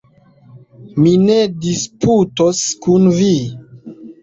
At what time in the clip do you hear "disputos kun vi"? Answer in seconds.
1.67-3.31